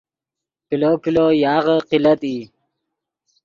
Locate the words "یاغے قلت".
1.43-2.21